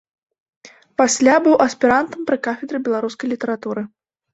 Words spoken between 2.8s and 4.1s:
беларускай літаратуры.